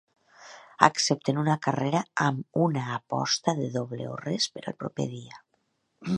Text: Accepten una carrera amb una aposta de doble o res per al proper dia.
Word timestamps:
Accepten 0.87 1.41
una 1.41 1.57
carrera 1.67 2.01
amb 2.29 2.59
una 2.63 2.87
aposta 2.97 3.55
de 3.61 3.69
doble 3.79 4.09
o 4.15 4.17
res 4.27 4.53
per 4.57 4.67
al 4.73 4.81
proper 4.83 5.11
dia. 5.17 5.41